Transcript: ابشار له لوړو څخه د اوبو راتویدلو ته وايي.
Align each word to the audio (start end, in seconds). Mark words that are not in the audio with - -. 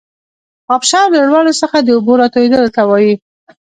ابشار 0.75 1.07
له 1.15 1.21
لوړو 1.29 1.53
څخه 1.61 1.77
د 1.81 1.89
اوبو 1.95 2.13
راتویدلو 2.21 2.73
ته 2.75 2.81
وايي. 2.89 3.13